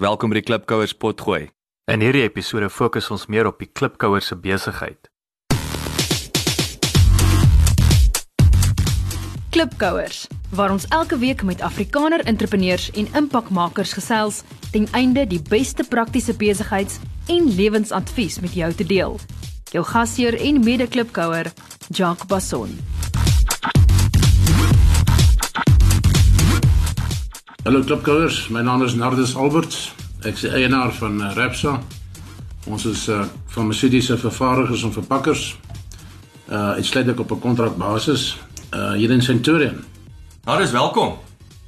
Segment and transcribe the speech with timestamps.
[0.00, 1.50] Welkom by die Klipkouers potgooi.
[1.92, 5.10] In hierdie episode fokus ons meer op die klipkouer se besigheid.
[9.52, 10.22] Klipkouers,
[10.56, 14.40] waar ons elke week met Afrikaner entrepreneurs en impakmakers gesels
[14.72, 16.96] ten einde die beste praktiese besigheids-
[17.28, 19.20] en lewensadvies met jou te deel.
[19.76, 21.52] Jou gasheer en mede-klipkouer,
[21.92, 22.72] Jacques Basson.
[27.70, 29.92] Hallo klipkouers, my naam is Nardus Alberts.
[30.26, 31.76] Ek is eienaar van uh, Repsa.
[32.66, 35.44] Ons is uh, farmaseutiese vervaardigers en verpakkers.
[36.50, 38.24] Uh uitsluitlik op 'n kontrakbasis
[38.74, 39.84] uh hier in Centurion.
[40.58, 41.14] Dis welkom.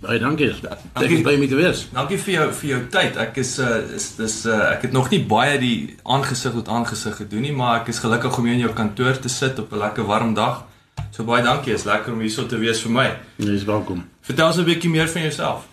[0.00, 0.50] Baie dankie.
[0.50, 0.58] Ek
[0.92, 1.22] dankie.
[1.22, 1.86] om hier te wees.
[1.92, 3.16] Dankie vir jou vir jou tyd.
[3.16, 7.16] Ek is uh is dis uh ek het nog nie baie die aangesig tot aangesig
[7.16, 9.78] gedoen nie, maar ek is gelukkig om hier in jou kantoor te sit op 'n
[9.78, 10.64] lekker warm dag.
[11.10, 11.72] So baie dankie.
[11.72, 13.18] Is lekker om hier so te wees vir my.
[13.36, 14.02] Jy is welkom.
[14.20, 15.71] Vertel ons 'n bietjie meer van jouself.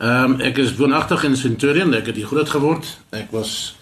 [0.00, 1.92] Ehm um, ek is woonagtig in Centurion.
[1.92, 2.86] Ek het hier groot geword.
[3.12, 3.76] Ek was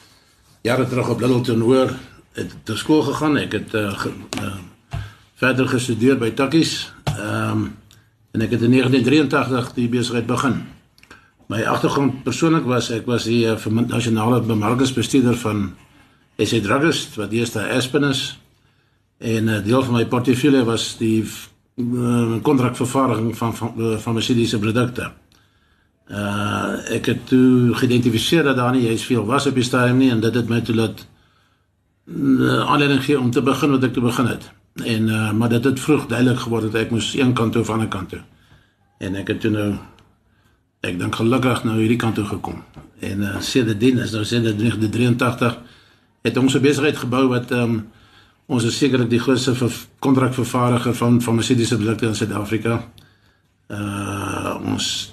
[0.67, 1.93] jare terug op Littleton hoër
[2.35, 3.37] het te skool gegaan.
[3.39, 4.11] Ek het uh, ge,
[4.43, 4.57] uh
[5.39, 6.91] verder gestudeer by Takkies.
[7.13, 7.69] Ehm um,
[8.35, 10.59] en ek het in 1983 die besigheid begin.
[11.47, 13.55] My agtergrond persoonlik was ek was die uh,
[13.87, 15.63] nasionale bemarkingsbestuurder van
[16.37, 18.41] SA Druggist wat eers daar Aspen is.
[19.19, 24.59] En 'n uh, deel van my portefeulje was die uh, kontrakvervaardiging van van van farmaseutiese
[24.59, 25.13] produkte.
[26.09, 30.11] Uh ek het toe geïdentifiseer dat daar nie juist veel was op die stadium nie
[30.11, 31.07] en dit het my toe laat
[32.07, 34.51] uh, aanleiding gee om te begin wat ek te begin het.
[34.85, 37.71] En uh maar dit het vroeg duidelik geword dat ek moes een kant toe of
[37.71, 38.23] ander kant toe.
[38.99, 39.75] En ek het toe nou
[40.81, 42.63] ek dink gelukkig nou hierdie kant toe gekom.
[43.01, 45.59] En uh sedertdien is nou sedert 1983
[46.23, 47.87] het ons 'n besigheid gebou wat ehm um,
[48.47, 49.53] ons is sekerlik die grootste
[49.99, 52.89] kontrakvervaardiger van farmaseutiese produkte in Suid-Afrika.
[53.69, 55.13] Uh ons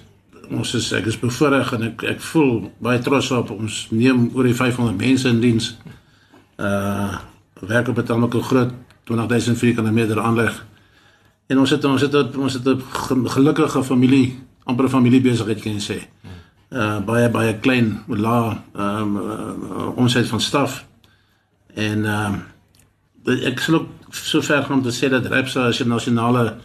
[0.49, 4.43] ons is ek is bevoorreg en ek ek voel baie trots op ons neem oor
[4.43, 5.75] die 500 mense in diens.
[6.57, 7.17] Uh
[7.65, 8.71] werk op 'n tamelike groot
[9.03, 10.65] 20000 vierkante meter aanleg.
[11.47, 15.83] En ons het ons het ons het 'n gelukkige familie, amper 'n familiebesigheid kan jy
[15.91, 15.99] sê.
[16.69, 20.85] Uh baie baie klein, lae ehm um, uh, ons het van staf.
[21.73, 22.33] En ehm
[23.25, 26.57] uh, ek sal ook so ver gaan om te sê dat Repsa as 'n nasionale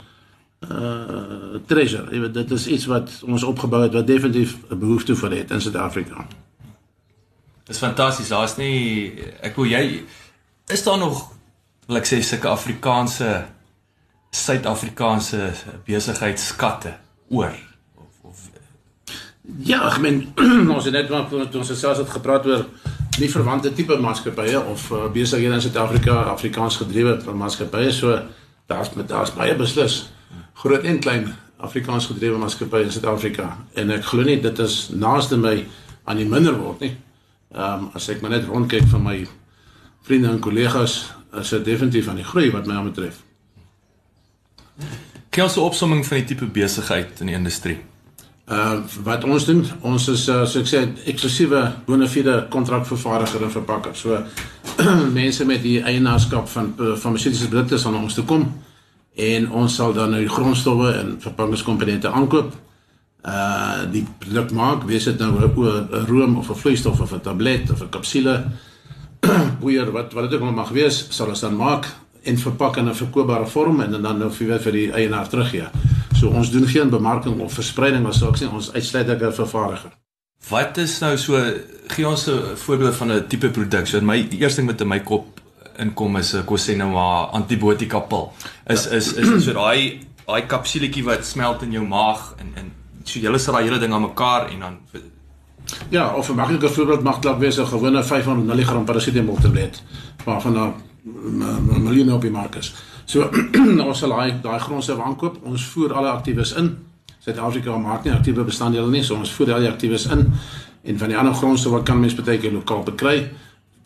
[0.69, 2.06] uh treasure.
[2.12, 5.50] Jy weet dit is iets wat ons opgebou het wat definitief 'n behoefte vir het
[5.50, 6.26] in Suid-Afrika.
[7.65, 8.28] Dis fantasties.
[8.28, 10.04] Daar's nie ek wil jy
[10.66, 11.32] is daar nog
[11.87, 13.47] wil ek sê sulke Afrikaanse
[14.31, 15.53] Suid-Afrikaanse
[15.84, 16.94] besigheidskatte
[17.28, 17.54] oor
[17.97, 18.50] of of
[19.59, 20.32] Ja, ek meen
[20.77, 22.66] ons het net maar ons het selfs het gepraat oor
[23.19, 28.19] nie verwante tipe maatskappye of uh, besighede in Suid-Afrika Afrikaans gedrewe maatskappye so
[28.66, 30.10] daar's met daar's baie beslis
[30.60, 31.28] groot en klein
[31.60, 33.47] Afrikaans gedrewe maatskappye in Suid-Afrika
[33.81, 35.54] en ek glo nie dit is naaste my
[36.09, 36.94] aan die minder word nie.
[37.54, 39.16] Ehm um, as ek maar net rondkyk van my
[40.06, 41.00] vriende en kollegas
[41.41, 43.22] is dit definitief aan die groei wat my aanbetref.
[45.31, 47.78] 'n opsomming van die tipe besigheid in die industrie?
[48.48, 53.94] Uh wat ons doen, ons is uh, so ek sê eksklusiewe bonafide kontrakvervaardiger en verpakker.
[53.97, 54.25] So
[55.21, 58.48] mense met die eienaarskap van farmaseutiese produkte sal na ons toe kom
[59.15, 62.53] en ons sal dan nou die grondstowwe en verpakkingskomponente aankoop.
[63.21, 67.71] Uh die produk maak, wees dit nou 'n room of 'n vloeistof of 'n tablet
[67.71, 68.44] of 'n kapsule,
[69.60, 71.87] boeier wat wat dit ook al mag wees, sal ons dan maak
[72.22, 75.69] en verpak in 'n verkoopbare vorm en dan nou vir vir die eienaar teruggee.
[76.15, 79.91] So ons doen geen bemarking of verspreiding as ek sê ons uitsluitlik 'n vervaardiger.
[80.48, 81.53] Wat is nou so
[81.88, 83.87] gee ons 'n voorbeeld van 'n tipe produk.
[83.87, 85.39] So my eerste ding wat in my kop
[85.80, 88.32] inkom is 'n maar antibiotika pil.
[88.66, 88.91] Is, ja.
[88.91, 92.72] is is is so daai daai kapsuletjie wat smelt in jou maag en en
[93.04, 94.78] so jy sit daai hele ding aan mekaar en dan
[95.88, 99.82] Ja, of 'n maklike voorbeeld mag dalk wees 'n gewone 500 mg parasetamol tablet
[100.24, 100.72] waarvan daar
[101.80, 102.74] miljoene op die mark is.
[103.04, 103.30] So
[103.88, 105.38] ons sal daai daai grondstof aankoop.
[105.42, 106.78] Ons voer alle aktiewes in.
[107.18, 110.32] Suid-Afrika maak nie aktiewe bestanddele nie, so ons voer al die aktiewes in
[110.82, 113.30] en van die ander grondstowwe kan mens baie keer lokaal bekry.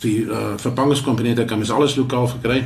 [0.02, 2.64] Die uh, verpangingskomponente kan mens alles lokaal verkry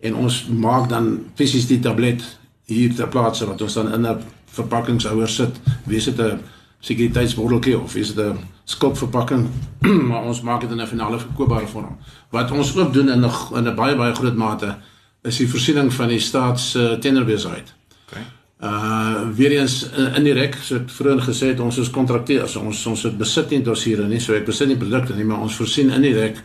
[0.00, 2.22] en ons maak dan fisies die tablet
[2.68, 4.22] hier ter plaatse wat ons dan in 'n
[4.52, 5.60] verpakkingshouer sit.
[5.84, 6.40] Wees dit 'n
[6.80, 9.48] sekuriteitsbordeltjie of is dit 'n skopverpakking,
[10.08, 11.98] maar ons maak dit in 'n finale verkoopbare vorm.
[12.30, 14.76] Wat ons ook doen in 'n in 'n baie baie groot mate
[15.22, 17.74] is die voorsiening van die staats uh, tenderbesigheid.
[18.06, 18.22] Okay.
[18.60, 23.02] Uh weer eens uh, indirek, so ek vroeër gesê het ons is kontrakteurs, ons ons
[23.02, 26.42] het besit nie dossiere nie, so ek besit nie produkte nie, maar ons voorsien indirek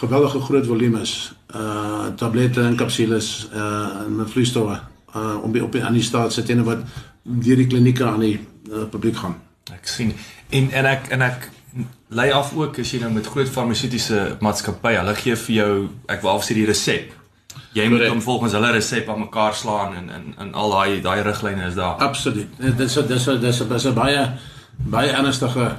[0.00, 4.78] geweldige groot volumes uh tablette en kapsules uh en vloeistowwe
[5.16, 6.84] uh om op aan die staat se tenne wat
[7.22, 8.38] deur die klinieke aan die
[8.70, 9.36] uh, publiek gaan.
[9.74, 10.12] Ek sien.
[10.48, 11.48] En en ek en ek
[12.08, 15.72] lei af ook as jy nou met groot farmaseutiese maatskappye, hulle gee vir jou
[16.12, 17.14] ek wil afsê die resep.
[17.76, 21.20] Jy moet hom volgens hulle resep aan mekaar slaan en en en al daai daai
[21.26, 21.98] riglyne is daar.
[22.08, 22.48] Absoluut.
[22.60, 24.22] Dit is dit is dis is baie
[24.76, 25.70] baie ernstige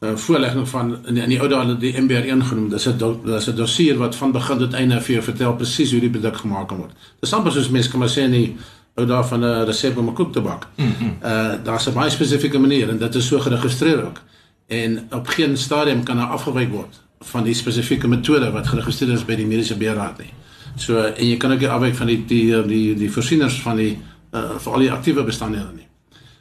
[0.00, 2.68] uh, voorlegging van in die, in die ou dae die MBR1 genoem.
[2.72, 6.00] Dis 'n dis 'n dossier wat van begin tot einde vir jou vertel presies hoe
[6.00, 6.92] die produk gemaak kan word.
[7.20, 8.56] Dis amper soos mense kan maar sê in die
[8.96, 10.66] ou dae van 'n resep om 'n koek te bak.
[10.76, 11.16] Mm -hmm.
[11.24, 14.20] Uh daar's 'n baie spesifieke manier en dit is so geregistreer ook.
[14.66, 19.24] En op geen stadium kan daar afgewyk word van die spesifieke metode wat geregistreer is
[19.24, 20.32] by die mediese beheerraad nie.
[20.76, 23.98] So en jy kan ook nie afwyk van die die die die voorsieners van die
[24.32, 25.89] uh vir al die aktiewe bestanddele nie.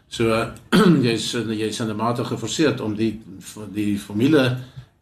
[0.10, 0.46] So uh,
[1.06, 3.22] jy's jy's in 'n mate geforseer om die
[3.74, 4.58] die formule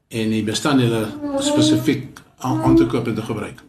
[0.09, 1.07] en die bestanddele
[1.39, 3.63] spesifiek aan, aan te koop en te gebruik.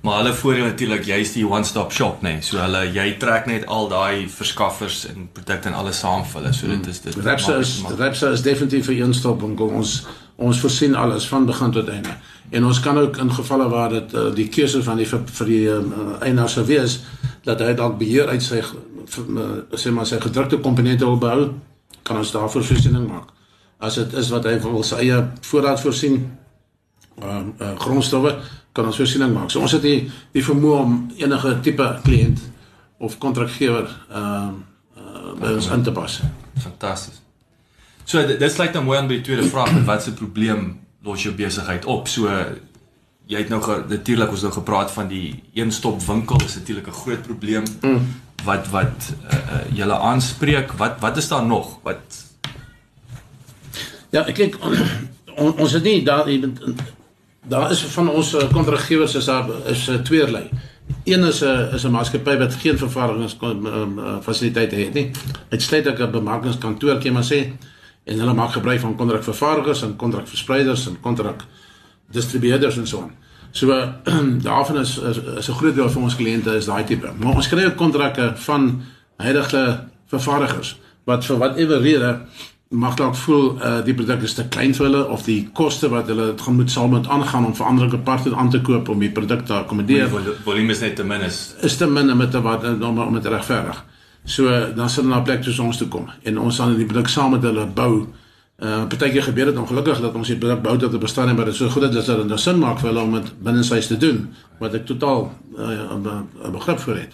[0.00, 2.32] Maar hulle voordeel natuurlik jy's die one-stop shop, nê.
[2.32, 2.42] Nee.
[2.42, 6.52] So hulle jy trek net al daai verskaffers en produkte en alles saam vir hulle.
[6.54, 7.14] So dit is dit.
[7.24, 9.66] Repsa maak- is maak- Repsa is definitief 'n eenstopwinkel.
[9.68, 10.06] Ons
[10.36, 12.14] ons voorsien alles van begin tot einde.
[12.50, 15.46] En ons kan ook in gevalle waar dit uh, die keuse van die vir, vir
[15.46, 15.80] die uh,
[16.20, 17.00] eienaar sou wees
[17.44, 18.62] dat hy dalk beheer uit sy
[19.78, 21.48] sê maar sy gedrukte komponente wil behou,
[22.02, 23.32] kan ons daarvoor voorsiening maak.
[23.78, 25.18] As dit is wat hy wil sy eie
[25.50, 26.18] voorraad voorsien,
[27.22, 28.34] uh, uh, grondstowwe
[28.72, 29.50] kan ons voorsiening maak.
[29.50, 32.42] So ons het die die vermoë om enige tipe kliënt
[32.98, 34.58] of kontrakgewer ehm
[34.98, 36.20] uh, uh, by ons in te pas.
[36.58, 37.22] Fantasties.
[38.04, 40.72] So dit, dit sluit nou mooi aan by die tweede vraag, wat se probleem
[41.06, 42.08] los jou besigheid op?
[42.08, 42.32] So
[43.28, 43.60] jy het nou
[43.90, 48.06] natuurlik ons nou gepraat van die een-stop winkel is natuurlik 'n groot probleem mm.
[48.48, 50.72] Wat wat uh, julle aanspreek.
[50.80, 51.76] Wat wat is daar nog?
[51.82, 52.24] Wat
[54.10, 54.56] Ja, ek kyk
[55.42, 56.30] on, ons het nie daar
[57.48, 60.48] daar is van ons eh, kontraktgewers is daar is tweerlei.
[61.04, 65.10] Een is 'n is 'n maatskappy wat geen vervaardigings um, fasiliteite het nie.
[65.50, 67.40] Uitsluitlik 'n bemarkingskantoor kan jy maar sê
[68.04, 71.44] en hulle maak gebruik van kontrakvervaardigers en kontrakverspreiders en kontrak
[72.10, 73.14] distribueerders en so aan.
[73.50, 73.66] So
[74.48, 77.12] daarvan is is, is 'n groot deel van ons kliënte is daai tipe.
[77.18, 78.82] Maar ons kry ook kontrakte van
[79.16, 82.20] huidige vervaardigers wat vir whatever rede
[82.68, 86.06] mag dalk voel uh, die produk is te klein vir hulle of die koste wat
[86.12, 89.10] hulle dit gaan moet saam met aangaan om veranderlike aparte aan te koop om die
[89.10, 91.54] produk te die akkommodeer vol- volume is net te min is.
[91.62, 93.84] is te min om dit wat om om dit regverdig.
[94.24, 94.44] So
[94.76, 97.08] dan sal hulle na 'n plek soos ons toe kom en ons sal die produk
[97.08, 98.06] saam met hulle bou.
[98.58, 101.44] Uh partykeer gebeur dit ongelukkig dat ons die produk bou tot 'n bestaan en maar
[101.44, 103.62] dit is so goed dat dit dan nou sin maak vir hulle om dit binne
[103.62, 107.12] sy te doen wat ek totaal uh, 'n be- 'n begrip vir het.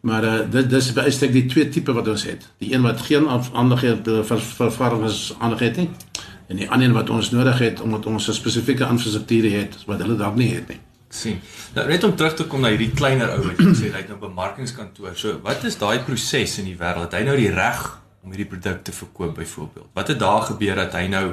[0.00, 2.48] Maar uh, dit dis besteek die twee tipe wat ons het.
[2.58, 5.88] Die een wat geen af- aandag het vir vervarmers aandag het nie
[6.48, 10.00] en die ander een wat ons nodig het omdat ons 'n spesifieke infrastruktuur het wat
[10.02, 10.78] hulle dalk nie het nie.
[11.08, 11.40] Sien.
[11.74, 14.08] Nou net om terug te kom na hierdie kleiner ou wat jy het hy het
[14.08, 15.10] nou bemarkingskantoor.
[15.14, 17.12] So wat is daai proses in die wêreld?
[17.12, 19.86] Hy nou die reg om hierdie produk te verkoop byvoorbeeld?
[19.94, 21.32] Wat het daar gebeur dat hy nou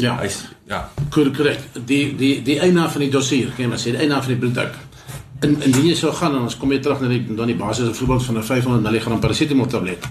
[0.00, 0.16] Ja.
[0.18, 1.58] hy's ja, Korrek.
[1.84, 4.40] Die die die eienaar van die dossier, kan jy maar sê, die eienaar van die
[4.40, 4.74] produk.
[5.42, 7.88] In indien jy sou gaan en ons kom weer terug na die dan die basis
[7.88, 10.06] byvoorbeeld van 'n 500 mg parasetamol tablet.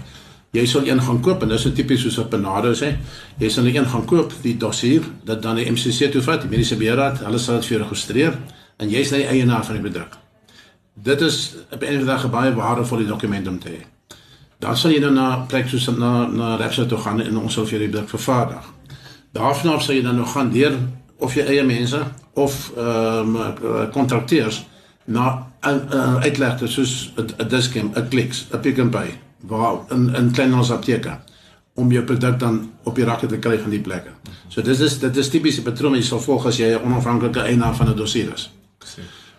[0.52, 2.96] Jy sal een gaan koop en dis so tipies soos 'n Panado sê.
[3.38, 6.76] Jy sal een gaan koop, die dossier, dat dan die MCC toe vat, die mediese
[6.76, 8.38] beheerraad, hulle sal dit vir jou registreer
[8.78, 10.16] en jy's nou die eienaar van die produk.
[10.94, 13.99] Dit is op 'n van die dag 'n baie waardevolle dokument om te hê.
[14.60, 17.64] Dan sal jy nou na plek soos na na Repsol toe gaan en ons sal
[17.64, 18.66] vir jou die produk vervaardig.
[19.32, 20.76] Daarvan af sal jy dan nog gaan deur
[21.18, 22.00] of jy eie mense
[22.34, 24.64] of ehm um, kontrakteurs
[25.04, 30.14] na uh, uitleg dit soos 'n Dischem, 'n Clicks, 'n Pick n Pay, waar in
[30.14, 31.18] in kleinhandels apteke
[31.74, 34.10] om jou produk dan op die rakke te kry van die plekke.
[34.48, 37.40] So dis is dit is tipiese patroon wat jy sal volg as jy 'n onafhanklike
[37.40, 38.50] eienaar van 'n dossier is.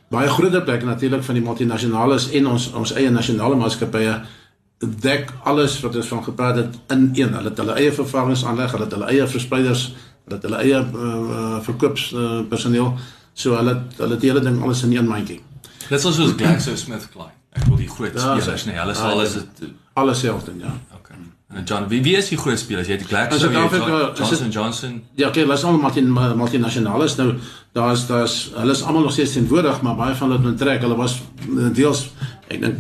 [0.08, 4.22] Baie groter plekke natuurlik van die multinasjonales en ons ons eie nasionale maatskappye
[4.82, 7.34] dek alles wat ons van gepraat het in een.
[7.34, 9.84] Hulle het hulle eie vervangingsaanleg, hulle het hulle eie verspreiders,
[10.26, 12.42] hulle het hulle eie uh, verkoopspersoneel.
[12.42, 12.94] Uh, personeel.
[13.34, 15.40] so hulle het- hulle het die hele ding alles in een mandjie.
[15.90, 17.32] Dit is soos GlaxoSmithKline.
[17.52, 19.40] Ek wil die groot Ja, spelers, nee, hulle ah, sal alles ja.
[19.60, 20.72] dit Alles selfde, ja.
[20.96, 21.16] okay.
[21.54, 22.88] En John, wie wie is die groot spelers?
[22.88, 25.04] Jy het die Glaxo, In jy het is Johnson Johnson.
[25.16, 26.02] Ja, kyk, hulle is almal multi
[26.36, 27.16] multinasjonales.
[27.18, 27.34] Nou
[27.74, 30.82] daar's daar's hulle is almal nog steeds teenwoordig, maar baie van hulle het onttrek.
[30.82, 31.18] Hulle was
[31.58, 32.06] eh, deels
[32.52, 32.78] ek dink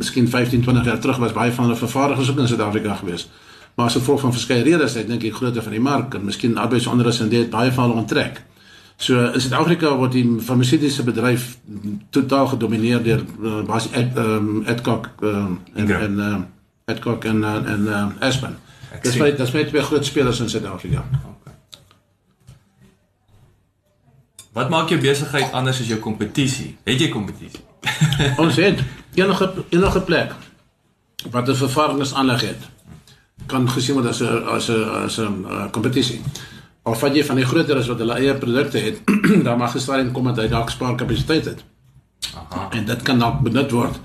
[0.00, 3.28] miskien 15, 20 jaar terug was baie van hulle vervaardigers ook in Suid-Afrika gewees.
[3.74, 6.58] Maar as gevolg van verskeie redes, ek dink die grootte van die mark en miskien
[6.58, 8.42] arbeidsonderus en dit baie van hulle onttrek.
[8.96, 11.56] So in Suid-Afrika word die farmaseutiese bedryf
[12.14, 16.02] totaal gedomeineer deur uh, basies Ed, um, Adcock um, en Ingram.
[16.02, 16.42] en uh,
[16.94, 18.54] Adcock en uh, en uh, Aspen.
[18.94, 21.02] Ek Dis baie dis baie twee groot spelers in Suid-Afrika.
[24.54, 26.76] Wat maak jou besigheid anders as jou kompetisie?
[26.86, 27.64] Het jy kompetisie?
[28.42, 28.78] Ons het
[29.14, 30.32] enige enige plek
[31.30, 32.62] wat 'n vervaardigingsaanleg het
[33.46, 36.20] kan gesien word as 'n as 'n as 'n uh, kompetisie.
[36.82, 39.00] Al vat jy van die groter as wat hulle eie produkte het,
[39.46, 41.64] dan mag gestadium kom dat hy dalk spaarkapasiteit het.
[42.34, 42.68] Aha.
[42.70, 44.00] En dit kan dalk benut word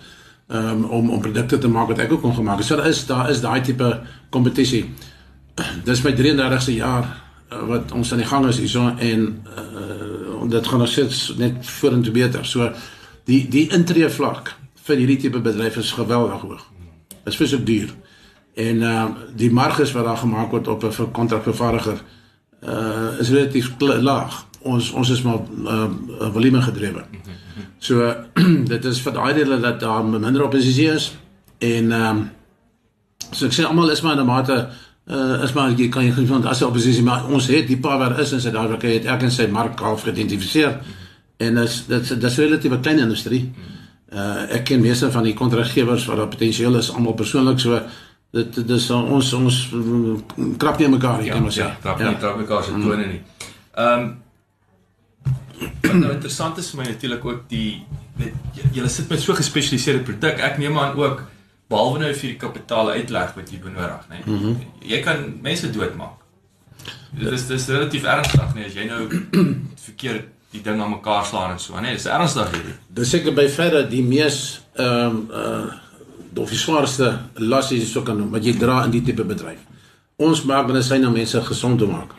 [0.47, 2.65] um, om om produkte te maak wat ek ook kon gemaak het.
[2.65, 4.93] So daar is daar is daai tipe kompetisie.
[5.87, 7.05] Dis my 33ste jaar
[7.51, 11.53] uh, wat ons aan die gang is hierso en uh, dit gaan nog steeds net
[11.61, 12.45] vorentoe beter.
[12.45, 12.71] So
[13.29, 14.55] die die intree vlak
[14.87, 16.63] vir hierdie tipe bedryf is geweldig hoog.
[17.09, 17.93] Dit is vreeslik duur.
[18.59, 19.05] En uh
[19.37, 22.01] die marges wat daar gemaak word op 'n vir kontrakvervaardiger
[22.63, 24.45] uh is relatief laag.
[24.61, 25.87] Ons ons is maar uh
[26.33, 27.05] volume gedrewe.
[27.79, 28.15] So
[28.73, 31.15] dit is vir daai dele dat daar minder oppositie is
[31.59, 32.29] en ehm um,
[33.31, 34.69] so ek sê almal is maar in 'n mate
[35.07, 37.99] uh is maar jy kan jy vind as 'n oppositie maar ons het die paar
[37.99, 40.98] wat is in Suid-Afrika het elkeen sy mark half geïdentifiseer en is
[41.39, 43.53] dit dit is relatief 'n klein industrie.
[44.13, 47.81] Uh ek ken meeste van die kontraggewers wat daar potensieel is almal persoonlik so
[48.31, 51.65] dit dit is uh, ons ons mm, krap nie in mekaar ek kan maar sê.
[51.65, 53.21] Ja, trap nie, trap mekaar se tone nie.
[53.73, 54.17] Ehm um,
[55.81, 57.83] wat nou interessant is vir my natuurlik ook die
[58.19, 58.35] weet
[58.75, 60.39] julle sit met so gespesialiseerde produk.
[60.39, 61.23] Ek neem aan ook
[61.69, 64.23] behalwe nou vir die kapitaal uitleg wat jy benodig, nê.
[64.25, 64.57] Mm -hmm.
[64.81, 66.17] Jy kan mense doodmaak.
[67.11, 69.07] Dit is dis relatief ernstig, nee, as jy nou
[69.87, 72.75] verkeerd die ding aan mekaar slaan en so, nee, dis ernstig hierdie.
[72.87, 75.85] Dis seker by verre die mees ehm um, uh
[76.39, 79.25] of die swaarste las as jy so kan noem wat jy dra in die tipe
[79.27, 79.59] bedryf.
[80.23, 82.13] Ons maak medisyne om mense gesond te maak.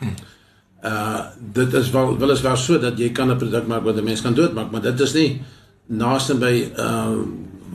[0.85, 1.21] Uh
[1.55, 4.03] dit is wel wel is waar so dat jy kan 'n produk maak wat 'n
[4.03, 5.41] mens kan doodmaak, maar dit is nie
[5.87, 7.17] naaste by uh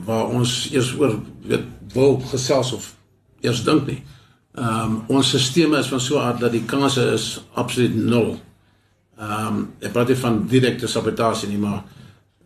[0.05, 2.95] waar ons eers oor weet wil gesels of
[3.41, 4.03] eers dink nie.
[4.55, 8.39] Ehm um, ons stelsel is van so 'n aard dat die kanse is absoluut nul.
[9.17, 11.81] Ehm um, ek praat nie van direkte sabotasie nie, maar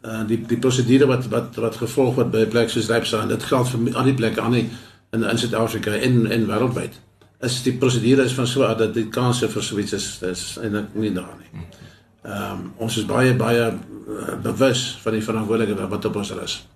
[0.07, 3.27] uh die die prosedure wat wat wat gevolg word by 'n plek soos Rypsa en
[3.27, 4.69] dit geld vir al die plekke aan die
[5.11, 6.93] in in Suid-Afrika en en wêreldwyd.
[7.41, 10.57] Is die prosedure is van so aard dat die kanse vir so iets is is
[10.61, 11.65] eintlik nie daar nie.
[12.23, 16.67] Ehm um, ons is baie baie uh, bewus van die verantwoordelikheid wat op ons is.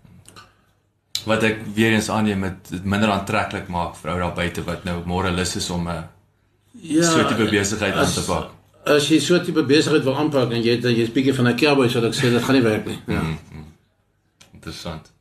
[1.25, 5.01] Wat ek weer eens aanneem met minder aantreklik maak vir ou daar buite wat nou
[5.05, 6.03] môre lus is om 'n
[6.81, 8.64] Ja, so tipe besigheid aan te pak.
[8.85, 11.57] As jy so 'n tipe besigheid wil aanpak en jy het jy's bietjie van 'n
[11.57, 12.99] cowboy sal ek sê dit gaan nie werk nie.
[13.07, 13.21] Ja.
[14.53, 15.11] Interessant.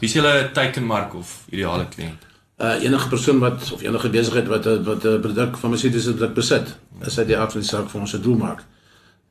[0.00, 2.30] Wie is julle teikenmark of ideale kliënt?
[2.62, 6.34] uh enige persoon wat of enige besigheid wat 'n wat 'n produk van Mercedes produk
[6.34, 8.64] besit, is uit die die saak vir ons 'n doelmark.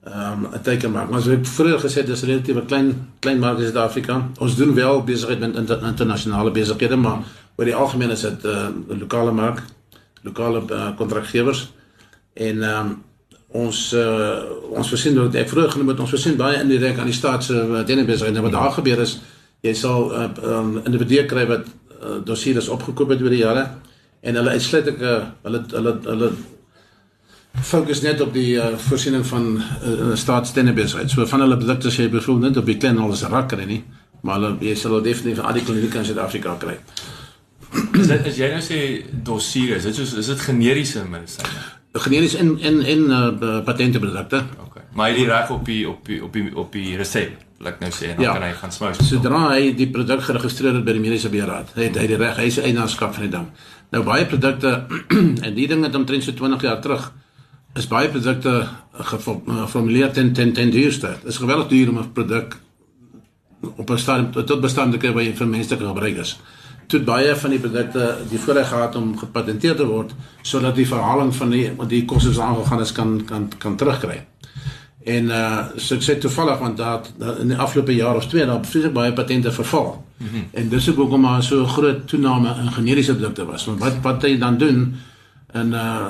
[0.04, 1.10] Ehm um, 'n teikenmark.
[1.10, 4.30] Maar soos ek vroeër gesê het, dis relatief 'n klein klein mark in Suid-Afrika.
[4.40, 7.20] Ons doen wel besigheid met inter, internasionale besighede, maar
[7.56, 8.48] oor die algemeen is dit 'n
[8.90, 9.62] uh, lokale mark,
[10.22, 11.72] lokale uh, kontraktgewers.
[12.34, 13.04] En ehm um,
[13.52, 14.40] ons uh,
[14.72, 17.56] ons voorsien dat ek vroeër genoem het ons voorsien baie indirek aan die staat se
[17.56, 18.36] uh, tennisbesigheid.
[18.36, 19.18] Nou wat daar gebeur is
[19.66, 23.68] jy sal uh, um, individue kry wat uh, dossiers opgekoop het oor die jare
[24.22, 26.32] en hulle uitsluitlik uh, hulle hulle hulle
[27.68, 31.12] fokus net op die uh, voorsiening van uh, staatstennisbesigheid.
[31.12, 33.82] So van hulle produkte sê jy byvoorbeeld net op die klein alles rakker nie,
[34.24, 36.78] maar hulle jy sal hulle definitief al die klinieke in Suid-Afrika kry.
[38.00, 38.80] Is dit as jy nou sê
[39.28, 41.81] dossier, is dit soos is dit generiese medisyne?
[41.94, 44.44] Generies en en en uh, patenteprodukte.
[44.66, 44.84] Okay.
[44.94, 47.74] Maar hy het die reg op die op die op die op die resep, laat
[47.74, 48.34] ek nou sê, en dan Ja.
[48.34, 49.02] kan hy gaan smous.
[49.08, 52.46] Sodra hy die produk geregistreer het by die mediese beheerraad, het hy die reg, hy
[52.48, 53.48] is eienaarskap van die ding.
[53.92, 54.86] Nou baie produkte
[55.46, 57.12] en die ding het omtrent so 20 jaar terug
[57.76, 61.08] is baie produkte gefo- geformuleer ten ten ten duurste.
[61.24, 62.56] Dit is geweldig duur om 'n produk
[63.76, 66.40] op 'n stadium tot bestand te kry waar jy vir menslike gebruik is.
[66.92, 71.32] Toe baie van die produkte die voorreg gehad om gepatenteer te word sodat die verhaling
[71.36, 74.18] van die wat die kostes aangegaan is kan kan kan terugkry.
[75.04, 77.08] En uh so ek sê toevallig want daar
[77.42, 80.04] in die afgelope jaar of twee daar vreeslik baie patente verval.
[80.18, 80.44] Mm -hmm.
[80.52, 83.66] En dis ook hoekom daar so 'n groot toename in generiese produkte was.
[83.66, 84.96] Want wat wat jy dan doen
[85.54, 86.06] en uh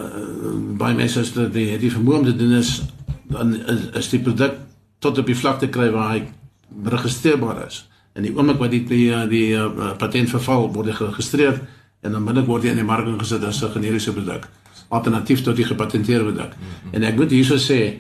[0.78, 2.82] baie mense is dat die die vermoë om te doen is
[3.24, 4.54] dan is, is die produk
[5.00, 6.24] tot op die vlak te kry waar hy
[6.84, 7.86] registreerbaar is.
[8.14, 11.62] En die oomblik wat die die uh, die uh, patent verval word geregistreer
[12.02, 14.50] en dan binne word hy in die mark ingesit as 'n generiese produk
[14.92, 16.52] alternatief tot die gepatenteerde produk.
[16.56, 16.94] Mm -hmm.
[16.94, 18.00] En ek moet hierso sê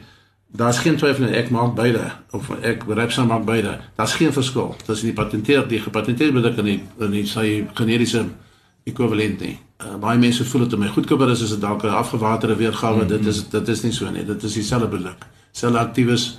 [0.51, 3.79] daar's geen twyfel nie ek maak beide of ek Repsa maak beide.
[3.95, 8.25] Daar's geen verskil tussen die patenteerde die gepatenteerde produk en die en die sy generiese
[8.83, 9.59] ekwivalent nie.
[9.83, 12.95] Uh, baie mense voel dit om my goedkoper is as dit dalk 'n afgewaterde weergawe.
[12.95, 13.07] Mm -hmm.
[13.07, 14.25] Dit is dit is nie so nie.
[14.25, 15.25] Dit is dieselfde produk.
[15.51, 16.37] Selfe aktiewes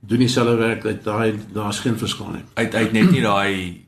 [0.00, 0.82] doen dieselfde werk.
[0.82, 2.44] Dit daai daar's geen verskil nie.
[2.54, 3.86] Uit uit net nie daai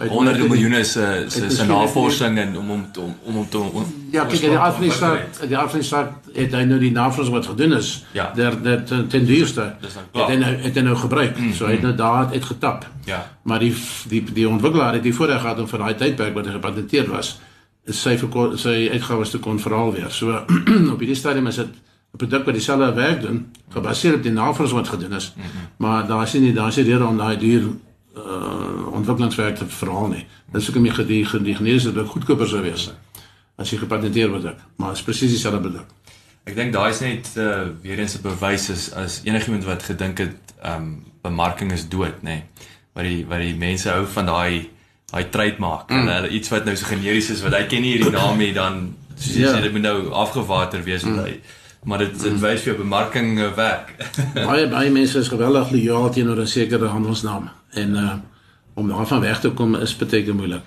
[0.00, 4.24] honderde miljoene se se se navorsing en om om om om om te om, Ja,
[4.24, 8.04] kyk, die afdeling die afdeling het hy nou die navorsing wat gedoen is.
[8.12, 8.30] Ja.
[8.36, 9.74] Der der ten, ten duurste.
[10.12, 11.38] Het hy nou het hy nou gebruik.
[11.38, 12.86] Mm, so hy het nou daar uit getap.
[13.04, 13.22] Ja.
[13.42, 13.74] Maar die
[14.08, 17.38] die die ontwikkelaar het die voorreg gehad om vir daai tydperk wat hy gepatenteer was,
[17.84, 18.16] sy
[18.56, 20.10] sy uitgawes te kon verhaal weer.
[20.10, 20.32] So
[20.92, 21.80] op hierdie stadium is dit
[22.12, 25.34] 'n produk wat dieselfde werk doen, gebaseer op die navorsing wat gedoen is.
[25.76, 27.62] Maar daar is nie daar is nie rede om daai duur
[28.16, 30.26] uh ontwikkelingswerk te verhaal nie.
[30.52, 32.92] Dit is ook meer die die generiese produk goedkoper sou wees
[33.56, 35.86] as jy gepatenteer produk, maar dit is presies dieselfde produk.
[36.44, 40.18] Ek dink daai is net uh, weer eens 'n bewys is as enigiemand wat gedink
[40.18, 42.22] het um, bemarking is dood, nê.
[42.22, 42.42] Nee.
[42.92, 44.68] Wat die wat die mense hou van daai
[45.12, 45.90] daai trademark.
[45.90, 46.08] Mm.
[46.08, 48.94] Hulle iets wat nou so generies is wat hy ken nie hierdie naam nie dan
[49.14, 49.52] soos jy ja.
[49.54, 51.18] sê dit moet nou afgewater wees mm.
[51.18, 51.40] hy
[51.84, 53.94] maar dit dit wys vir jou bemarking uh, werk.
[54.50, 58.12] baie baie mense is geweldig lojaal teenoor 'n sekere handelsnaam en uh
[58.74, 60.64] om daarvan weg te kom is baie moeilik.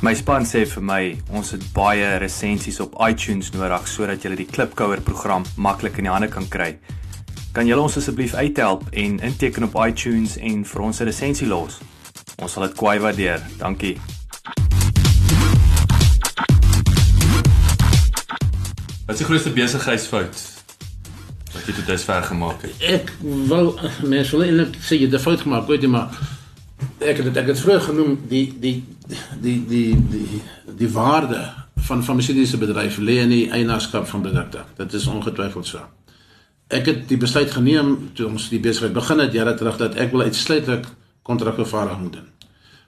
[0.00, 4.46] My span sê vir my, ons het baie resensies op iTunes nodig sodat jy die
[4.46, 6.78] Klipkouer program maklik in die hande kan kry.
[7.52, 11.80] Kan julle ons asseblief uithelp en inteken op iTunes en vir ons 'n resensie los?
[12.38, 13.42] Ons sal dit kwai waardeer.
[13.58, 14.17] Dankie.
[19.08, 20.40] Wat is die grootste besigheidsfout
[21.54, 22.82] wat jy tot dusver gemaak het?
[22.84, 23.12] Ek
[23.48, 23.70] wou
[24.04, 26.12] mens wil eintlik sê jy het 'n fout gemaak, weet jy maar
[27.00, 28.84] ek het ek het vroeër genoem die die
[29.40, 30.42] die die die
[30.76, 31.40] die waarde
[31.88, 34.64] van farmaseutiese bedryf lê in die eienaarskap van produkte.
[34.76, 35.80] Dit is ongetwyfeld so.
[36.68, 40.12] Ek het die besluit geneem toe ons die besigheid begin het jare terug dat ek
[40.12, 40.84] wil uitsluitlik
[41.22, 42.28] kontrakvervaardiging doen.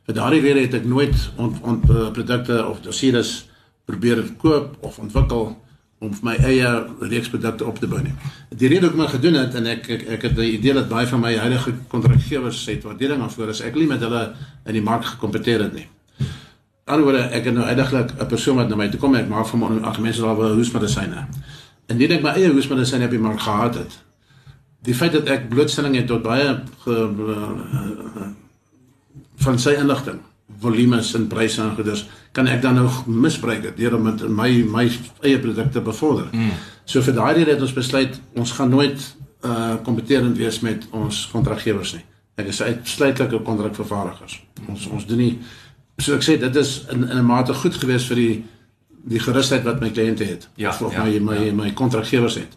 [0.05, 3.49] Vir daardie rede het ek nooit ont, ont uh, produkte of dossiers
[3.85, 5.57] probeer koop of ontwikkel
[6.01, 6.69] om my eie
[7.01, 8.15] reeks produkte op te bou nie.
[8.57, 11.07] Die rede hoekom ek gedoen het en ek ek, ek het die idee dat baie
[11.07, 14.23] van my huidige kontraktgewers sê waardering aan voor is ek nie met hulle
[14.65, 15.85] in die mark gekompeteer het nie.
[16.89, 19.47] Anderswoorde ek het nou eintlik 'n persoon wat na my toe kom en ek maak
[19.47, 21.27] vir my ag mense daar wil hoesmedisyne.
[21.89, 23.93] En nie ek my eie hoesmedisyne op die mark gehad het.
[24.83, 28.29] Die feit dat ek blootstelling het tot baie ge, uh,
[29.37, 30.21] van sy inligting
[30.61, 34.51] volumes en pryse en goeders kan ek dan nou misbruik dit deur om met my
[34.63, 34.85] my
[35.27, 36.29] eie produkte bevorder.
[36.33, 36.53] Mm.
[36.85, 41.29] So vir daai rede het ons besluit ons gaan nooit uh kompeterend wees met ons
[41.33, 42.05] kontraktgewers nie.
[42.39, 44.41] Ek is uitsluitlik 'n kontrakvervaardigers.
[44.69, 45.39] Ons ons doen nie
[45.99, 48.45] so ek sê dit is in in 'n mate goed gewees vir die
[49.05, 50.49] die gerusheid wat my kliënte het.
[50.55, 51.53] Ja, of ja, my my ja.
[51.53, 52.57] my kontraktgewers het.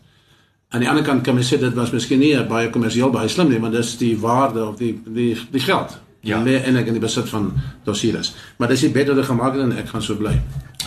[0.69, 3.49] Aan die ander kant kan mens sê dit was miskien nie baie kommersieel baie slim
[3.49, 5.99] nie, maar dis die waarde of die die die geld
[6.31, 6.39] ja.
[6.43, 7.49] lê eintlik in die besit van
[7.83, 8.33] dossiers.
[8.57, 10.33] Maar dis nie beter te gemaak en ek gaan so bly.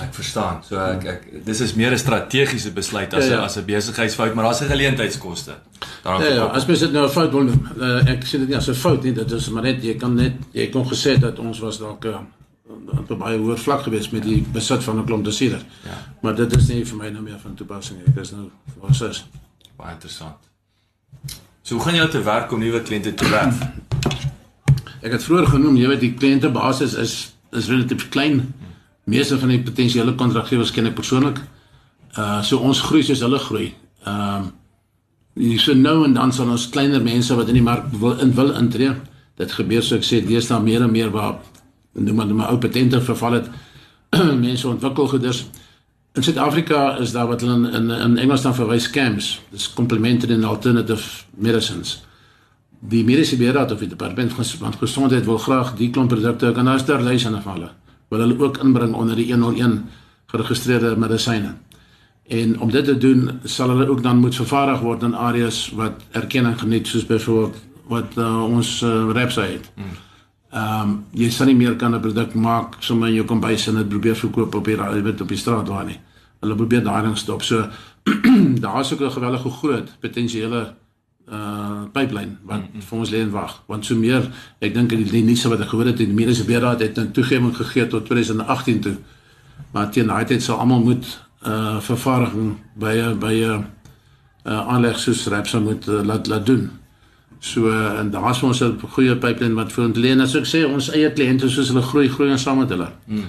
[0.01, 0.63] Ek verstaan.
[0.65, 3.45] So ek ek dis is meer 'n strategiese besluit as 'n ja, ja.
[3.45, 5.55] as 'n besigheidsfout, maar daar's 'n geleentheidskoste.
[6.03, 7.69] Daarom Ja, ja as mens dit nou 'n fout wil noem.
[7.77, 10.15] Uh, ek sê dit nie as 'n fout nie, dit is maar net jy kan
[10.15, 12.19] net jy kon gesê dat ons was dalk uh,
[12.99, 15.63] op baie hoër vlak gewees met die besit van 'n klomp dossiers.
[15.85, 15.97] Ja.
[16.21, 18.15] Maar dit is nie vir my nou meer van toepassing nie.
[18.15, 19.25] Ek is nou wat is
[19.77, 20.37] baie interessant.
[21.63, 23.59] So hoe gaan jy te werk om nuwe kliënte te werf?
[25.07, 27.17] Ek het vroeër genoem, jy weet die kliëntebasis is
[27.57, 28.41] is relatief klein.
[29.07, 31.39] Meeste van die potensiële kontraktgewers ken ek persoonlik.
[32.19, 33.69] Uh so ons groei soos hulle groei.
[34.05, 34.49] Ehm um,
[35.37, 38.33] jy so nou en dan sal ons kleiner mense wat in die mark wil in
[38.35, 38.95] wil intree.
[39.37, 41.37] Dit gebeur so ek sê deesdae meer en meer waar
[41.93, 43.51] noem maar my ou patente verval het.
[44.47, 45.45] mense ontwikkel goeders.
[46.17, 49.37] In Suid-Afrika is daar wat hulle in in, in Engels dan verwys scams.
[49.53, 52.01] Dis complementary and alternative medicines
[52.81, 57.03] die mediese beraad of die departement van gesondheid wil graag die klomp produkte kan daar
[57.03, 57.71] lys aan hulle
[58.09, 59.89] wil hulle ook inbring onder die 101
[60.27, 61.55] geregistreerde medisyne.
[62.27, 66.03] En om dit te doen sal hulle ook dan moet vervaardig word in areas wat
[66.11, 69.71] erkenning geniet soos byvoorbeeld wat uh, ons uh, reps het.
[70.51, 73.75] Ehm um, jy sal nie meer kan 'n produk maak sommer in jou kombuis en
[73.75, 75.99] dit probeer verkoop op die weet op die straat waar nie.
[76.41, 77.43] Hulle probeer daarin stop.
[77.43, 77.69] So
[78.65, 80.75] daar's ook 'n gewellige groot potensiële
[81.31, 82.83] uh pipeline wat mm -hmm.
[82.83, 85.69] vir ons lê en wag want so meer ek dink die, die nuus wat ek
[85.69, 88.97] gehoor het die mediese beraad het 'n toegewing gegee tot 2018 toe
[89.73, 91.07] maar teen daai tyd sal almal moet
[91.47, 93.59] uh vervaardiging by by uh,
[94.47, 96.71] uh, aanleg soos Repsa moet uh, laat laat doen
[97.39, 100.47] so uh, en daar's ons 'n goeie pipeline wat vir ons lê en as ek
[100.47, 103.29] sê ons eie kliënte soos hulle groei groei ons saam met hulle mm.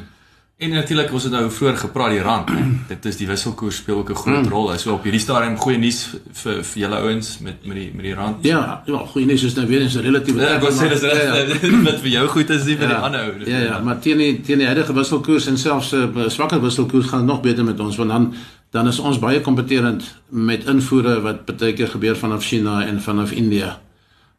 [0.57, 2.47] En natuurlik ons het nou vroeër gepraat die rand.
[2.91, 4.49] Dit is die wisselkoers speel ook 'n groot mm.
[4.49, 4.71] rol.
[4.77, 8.13] So op hierdie stadium goeie nuus vir vir julle ouens met met die met die
[8.13, 8.41] rand.
[8.41, 11.01] Ja, ja, goeie nuus is nou weer eens 'n relatiewe Ja, ek wou sê dis
[11.01, 11.83] reg ja, ja.
[11.83, 13.49] wat vir jou goed is nie vir ja, die ander ou.
[13.49, 17.05] Ja, ja, maar teen die teen die huidige wisselkoers en selfs 'n uh, swakker wisselkoers
[17.05, 18.33] gaan nog beter met ons want dan
[18.71, 23.31] dan is ons baie kompeterend met invoere wat baie keer gebeur vanaf China en vanaf
[23.31, 23.79] India.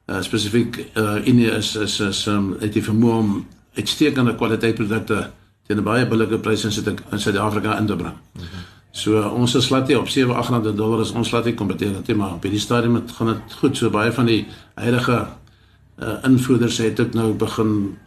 [0.07, 5.31] Uh, spesifiek uh, India is is is um, het die vermoë om uitstekende kwaliteit produkte
[5.69, 8.17] teen 'n baie billike prys in Suid-Afrika in te bring.
[8.17, 8.67] Mm -hmm.
[8.91, 12.39] So ons is slat hier op 7800 dollar is ons slat hier kompeteer net maar
[12.39, 15.19] op hierdie stadium het gaan dit goed so baie van die huidige
[16.03, 17.99] uh, invoerders het ook nou begin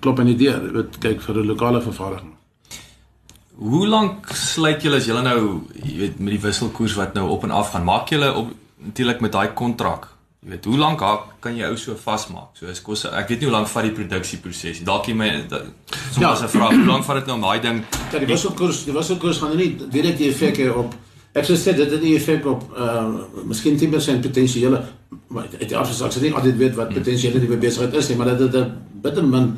[0.00, 2.32] klop aan die deur weet kyk vir 'n lokale vervaardiging.
[3.60, 7.44] Hoe lank sluit julle as julle nou, jy weet, met die wisselkoers wat nou op
[7.44, 7.84] en af gaan?
[7.84, 10.08] Maak julle op natuurlik met daai kontrak.
[10.40, 11.02] Jy weet, hoe lank
[11.44, 12.54] kan jy ou so vasmaak?
[12.56, 14.80] So is kos ek weet nie hoe lank vat die produksieproses.
[14.88, 16.32] Dalk jy my soms ja.
[16.32, 19.38] 'n vraag, hoe lank vat dit nou om daai ding Ja, die wisselkoers, die wisselkoers
[19.38, 20.94] gaan nie direk die effek op
[21.30, 24.80] Ek sou sê dit het nie effek op uh miskien 10% potensiële
[25.28, 26.96] maar dit afsig ek sê nie altyd weet wat hmm.
[26.98, 28.72] potensiële die besigheid is nie, maar dit het 'n
[29.02, 29.54] bitter min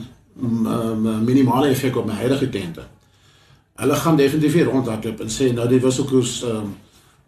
[1.25, 2.83] minimale effek op my huidige kliënte.
[3.77, 6.75] Hulle gaan definitief rondhardloop en sê nou die wisselkoers ehm um,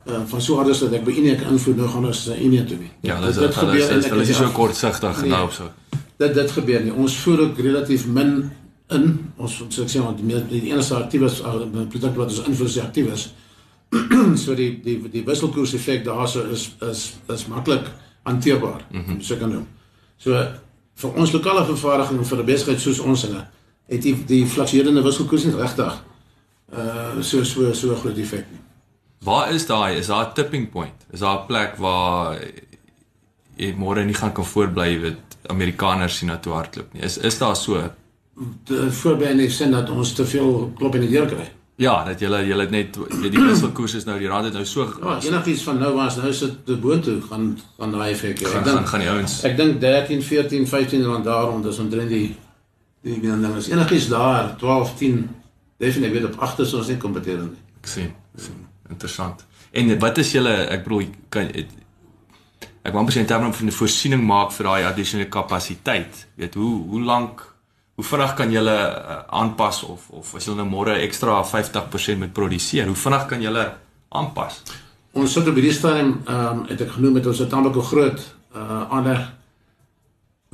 [0.07, 2.79] uh, van so hardes dat ek by Unie kan invloed nou gaan ons Unie toe
[2.81, 2.91] nie.
[3.01, 5.71] Ja, dit, dit gebeur en dit is so kortsigtig nee, nou so.
[6.17, 6.93] Dit dit gebeur nie.
[6.93, 8.35] Ons voer ook relatief min
[8.93, 9.09] in
[9.41, 11.31] ons ek sê want die, die enigste aktiewe
[11.93, 13.29] produk wat ons invloed is aktief is.
[14.45, 17.89] so die die die wisselkoers effek daarso is is is maklik
[18.25, 18.85] hanteerbaar.
[18.91, 19.21] Mm -hmm.
[19.21, 19.67] So kan noem.
[20.17, 20.31] So
[20.95, 23.47] vir ons lokale vervaardiging vir 'n besigheid soos ons hulle
[23.89, 26.03] het die die fluktuerende wisselkoers nie regtig
[26.73, 28.64] uh so so so groot effek nie.
[29.23, 29.97] Waar is daai?
[29.99, 31.07] Is daar 'n tipping point?
[31.11, 32.39] Is daar 'n plek waar
[33.57, 37.03] jy môre nie gaan kan voortbly met Amerikaners sien na toe hardloop nie?
[37.03, 41.01] Is is daar so 'n voorbeeld in die sin dat ons te veel klop in
[41.01, 41.51] die deur kry?
[41.77, 44.87] Ja, dat julle julle net weet die wisselkoers is nou die rand het nou so
[45.03, 48.43] Ja, enigiets van nou was nou sit te boontoe gaan gaan daai effek.
[48.43, 49.43] Ek dink gaan, die ouens.
[49.43, 52.37] Ek dink 13, 14, 15 rand daarom dis omtrent die
[53.03, 53.69] die wie dan is.
[53.69, 55.31] Enigiets daar 12, 10
[55.77, 57.59] definitief weet op agter so ons nie kompeteer nie.
[57.83, 58.15] Ek sien.
[58.37, 58.64] sien.
[58.89, 59.45] Interessant.
[59.73, 61.51] En wat is julle ek bedoel kan
[62.85, 66.27] ek wou net in terme van die voorsiening maak vir daai addisionele kapasiteit.
[66.37, 67.43] Weet hoe hoe lank
[67.95, 72.35] hoe vinnig kan julle uh, aanpas of of as julle nou môre ekstra 50% moet
[72.35, 73.65] produseer, hoe vinnig kan julle
[74.09, 74.61] aanpas?
[75.15, 77.91] Ons sit op hierdie stadium ehm um, het ek genoem met ons het tamelik 'n
[77.93, 78.21] groot
[78.55, 79.25] uh ander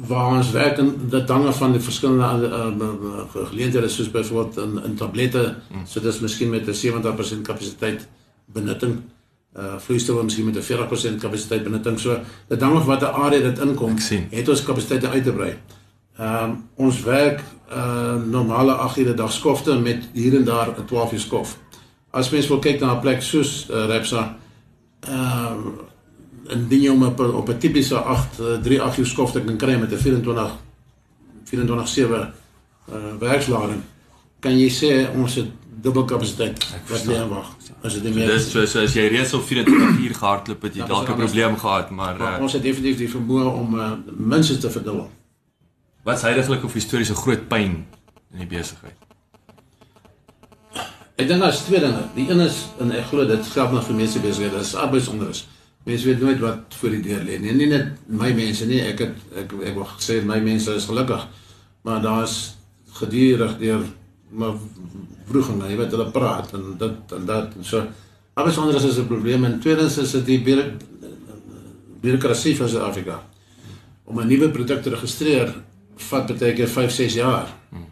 [0.01, 4.85] waar ons werk en dit hang af van die verskillende uh, geleenthede soos byvoorbeeld in
[4.85, 5.87] in tablette hmm.
[5.87, 8.09] so dis miskien met 'n 70% kapasiteit
[8.53, 9.01] benutting
[9.59, 13.59] uh vloeistof miskien met 'n 40% kapasiteit benutting so dit hang af watter area dit
[13.59, 13.97] inkom
[14.31, 15.55] het ons kapasiteit uit te brei.
[16.19, 20.85] Ehm um, ons werk uh normale 8 ure dag skofte met hier en daar 'n
[20.87, 21.59] 12 uur skof.
[22.11, 24.37] As mens wil kyk na 'n plek soos uh, Repsa
[25.01, 29.07] ehm uh, en ding jy om op op 'n tipiese 8 uh, 3 8 uur
[29.07, 30.51] skof te kan kry met 'n 24
[31.45, 32.33] 24 7
[32.89, 33.83] uh werkslading
[34.41, 35.51] kan jy sê ons het
[35.83, 37.51] dubbel kapasiteit wat lê wag.
[37.83, 40.89] As dit meer Dis so, so as jy reeds op 24 uur gehardloop het jy
[40.89, 44.61] dalk 'n probleem gehad, maar, maar uh, ons het definitief die vermoë om uh, minstens
[44.61, 45.11] te verdubbel.
[46.03, 47.87] Wat is heidaglik of historiese groot pyn
[48.33, 48.97] in die besigheid?
[51.21, 52.07] Ek dink daar's twee dinge.
[52.15, 55.45] Die een is en ek glo dit geld nog vir mense besighede, dis arbeidsonrus.
[55.85, 57.53] Mense weet nooit wat voor die deur lê nie.
[57.57, 61.27] Nie net my mense nie, ek het ek ek wou gesê my mense is gelukkig.
[61.85, 62.37] Maar daar's
[63.01, 63.85] gedurig deur
[64.31, 64.55] maar
[65.29, 67.83] vroeger, jy weet hulle praat en dit en dat en so.
[68.35, 70.41] Arbeidsonrus is 'n probleem en tweedens is dit die
[72.01, 73.23] bureaukrasie van Suid-Afrika.
[74.05, 75.55] Om 'n nuwe produk te registreer
[75.97, 77.49] vat baie keer 5, 6 jaar.
[77.69, 77.87] Hmm.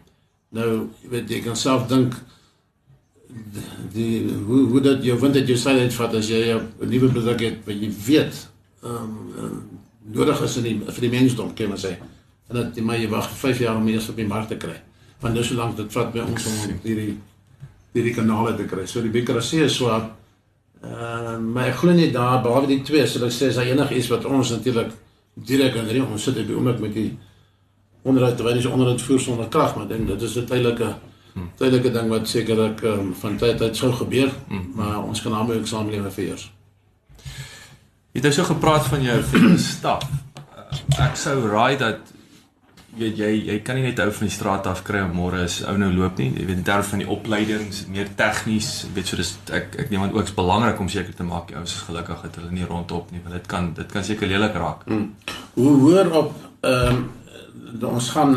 [0.49, 2.15] Nou, jy weet jy kan self dink
[3.93, 7.09] die hoe hoe dat jy vind dat jy sal dit vat as jy 'n nuwe
[7.09, 8.49] produk het wat jy weet
[8.83, 9.61] ehm um,
[10.13, 11.97] nodig is in die vir die mensdom, kan man sê.
[12.49, 14.77] En dat jy maar jy wag 5 jaar om eers op die mark te kry.
[15.19, 17.17] Want nou so lank dit vat by ons om hierdie
[17.93, 18.85] hierdie kanale te kry.
[18.87, 20.09] So die bureaukrasie is so ehm
[20.83, 24.11] uh, maar ek glo nie daar behalwe die twee, so ek sê as daar enigiets
[24.13, 24.93] wat ons natuurlik
[25.45, 27.09] direk aan die ons sit op die oomblik met die
[28.07, 30.93] onderhoud terwyl jy onderhoud voer sonder krag maar dink dit is 'n tydelike
[31.33, 31.49] hmm.
[31.57, 34.71] tydelike ding wat sekerlik um, van tyd tot tyd sou gebeur hmm.
[34.75, 36.51] maar ons kan almal ook saamlewe vir eers.
[38.11, 40.03] Jy het nou so gepraat van jou vir stap.
[40.57, 41.99] Uh, ek sou raai dat
[42.97, 45.59] weet jy jy kan nie net ou van die straat af kry om môre is
[45.67, 46.29] ou nou loop nie.
[46.33, 48.69] Jy weet in terme van die opleiding is dit meer tegnies.
[48.95, 51.59] Weet so dis ek ek neem aan ook is belangrik om seker te maak die
[51.59, 54.57] ouens is gelukkig dat hulle nie rondop nie want dit kan dit kan seker lelik
[54.57, 54.87] raak.
[54.89, 55.13] Hmm.
[55.57, 57.05] Hoe hoor op ehm
[57.83, 58.35] um, ons gaan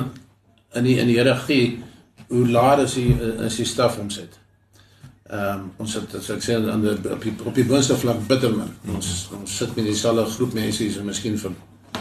[0.74, 1.64] in die in die hiërargie
[2.28, 4.38] hoe laat is die is die staf omset.
[5.32, 8.20] Ehm um, ons sit as ek sê aan die op die op die boonste vlak
[8.28, 8.70] bitter min.
[8.94, 11.58] Ons ons sit met dieselfde groep mense hier so miskien vir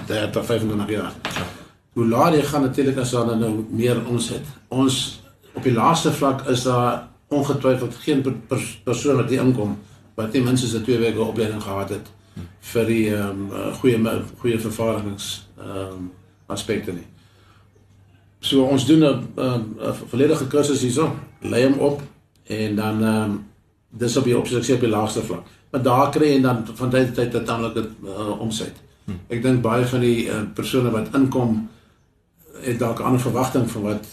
[0.07, 1.50] 30 25 jaar.
[1.93, 4.45] Hoe laat jy gaan natuurlik as daar nou meer ons het.
[4.67, 5.21] Ons
[5.53, 9.77] op die laaste vlak is daar ongetwyfeld geen per, per, persoon wat hier inkom
[10.15, 12.11] wat ten minste 'n 2 weke opleiding gehad het
[12.59, 13.99] vir die ehm um, goeie
[14.39, 16.11] goeie vervaardigings ehm um,
[16.45, 17.07] aspekte nie.
[18.39, 22.01] So ons doen 'n 'n volledige kursus hierso, lei hom op
[22.43, 23.45] en dan ehm um,
[23.89, 25.43] dis op die opsie op die laagste vlak.
[25.71, 28.73] Maar daar kry jy dan van tyd tot tyd 'n uh, omset.
[29.05, 29.11] Hm.
[29.27, 31.69] Ek dink baie van die uh, persone wat inkom
[32.61, 34.07] het dalk 'n ander verwagting van wat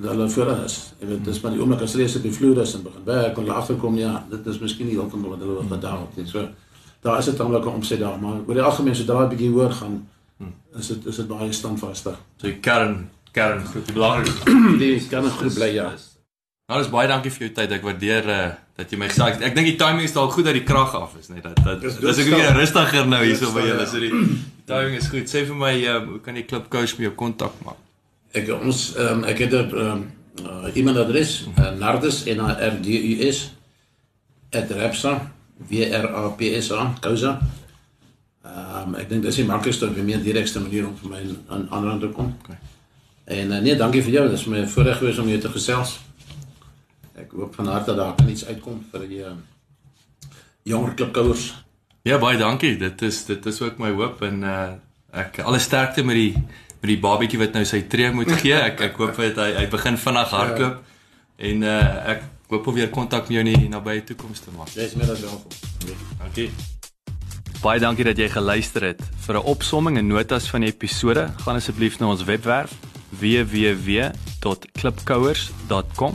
[0.00, 0.92] hulle voor is.
[1.00, 3.04] Jy weet dis maar die oomblik as hulle eers op die vloer is en begin
[3.04, 6.16] werk en hulle agterkom ja, dit is miskien nie heeltemal wat hulle wil gedaan het
[6.16, 6.26] nie.
[6.26, 6.48] So
[7.00, 10.06] daar is 'n tamelike omset daar, maar oor die algemeen sodra dit bietjie hoër gaan
[10.78, 12.16] is dit is dit baie standvastig.
[12.36, 14.56] So die kern kern groep die belangrikste.
[14.78, 15.82] Die kan 'n groep bly ja.
[15.82, 16.11] Nou
[16.78, 17.72] dis baie dankie vir jou tyd.
[17.72, 20.44] Ek waardeer uh, dat jy my gesê ek, ek dink die timing is dalk goed
[20.48, 23.52] dat die krag af is, net dat dat Dis dis ek weer rustiger nou hierso
[23.52, 23.84] by julle.
[23.84, 23.86] ja.
[23.90, 25.28] So die, die timing is goed.
[25.28, 27.80] Sê vir my uh, hoe kan die klub coach met jou kontak maak?
[28.32, 30.04] Ek ons um, ek het 'n um,
[30.44, 33.50] uh, e-mailadres uh, nardus n a r d u s
[34.52, 35.18] @rapsa
[35.68, 37.40] w r a p s a causa.
[38.44, 41.68] Ehm um, ek dink dis die maklikste en meer direkte manier om vir my aan
[41.70, 42.34] aanraak te kom.
[42.42, 42.58] Okay.
[43.24, 44.24] En uh, nee, dankie vir jou.
[44.28, 46.00] Dit is my voorreg gewees om jou te gesels.
[47.22, 49.28] Ek hoop van harte daar kan iets uitkom vir die uh,
[50.66, 51.52] jonger klubkouers.
[52.02, 52.76] Ja, baie dankie.
[52.80, 54.72] Dit is dit is ook my hoop en uh
[55.12, 56.32] ek alle sterkte met die
[56.80, 58.56] met die babietjie wat nou sy tree moet gee.
[58.56, 60.76] Ek ek hoop dit hy hy begin vinnig hardloop
[61.50, 64.70] en uh ek hoop om weer kontak met jou in die nabye toekoms te maak.
[64.74, 65.52] Jy's meer as welkom.
[66.24, 66.48] Dankie.
[67.62, 69.02] Baie dankie dat jy geluister het.
[69.26, 72.72] Vir 'n opsomming en notas van die episode, gaan asseblief na ons webwerf
[73.20, 76.14] www.klipkouers.com